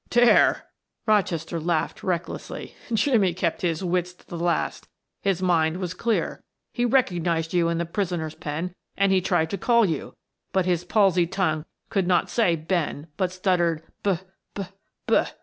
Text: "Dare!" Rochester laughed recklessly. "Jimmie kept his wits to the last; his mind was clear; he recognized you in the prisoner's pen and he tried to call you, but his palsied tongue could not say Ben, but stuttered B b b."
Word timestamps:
"Dare!" 0.09 0.65
Rochester 1.05 1.59
laughed 1.59 2.01
recklessly. 2.01 2.73
"Jimmie 2.91 3.35
kept 3.35 3.61
his 3.61 3.83
wits 3.83 4.13
to 4.15 4.27
the 4.27 4.35
last; 4.39 4.87
his 5.21 5.43
mind 5.43 5.77
was 5.77 5.93
clear; 5.93 6.41
he 6.73 6.85
recognized 6.85 7.53
you 7.53 7.69
in 7.69 7.77
the 7.77 7.85
prisoner's 7.85 8.33
pen 8.33 8.73
and 8.97 9.11
he 9.11 9.21
tried 9.21 9.51
to 9.51 9.59
call 9.59 9.85
you, 9.85 10.15
but 10.53 10.65
his 10.65 10.83
palsied 10.85 11.31
tongue 11.31 11.65
could 11.91 12.07
not 12.07 12.31
say 12.31 12.55
Ben, 12.55 13.09
but 13.15 13.31
stuttered 13.31 13.83
B 14.01 14.17
b 14.55 14.63
b." 15.05 15.21